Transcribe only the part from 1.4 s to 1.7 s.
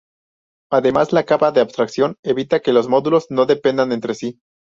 de